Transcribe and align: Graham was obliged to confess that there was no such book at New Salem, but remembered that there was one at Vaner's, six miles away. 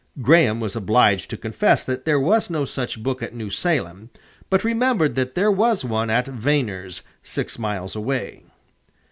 Graham 0.19 0.59
was 0.59 0.75
obliged 0.75 1.29
to 1.29 1.37
confess 1.37 1.83
that 1.83 2.05
there 2.05 2.19
was 2.19 2.49
no 2.49 2.65
such 2.65 3.03
book 3.03 3.21
at 3.21 3.35
New 3.35 3.51
Salem, 3.51 4.09
but 4.49 4.63
remembered 4.63 5.13
that 5.13 5.35
there 5.35 5.51
was 5.51 5.85
one 5.85 6.09
at 6.09 6.25
Vaner's, 6.25 7.03
six 7.21 7.59
miles 7.59 7.95
away. 7.95 8.41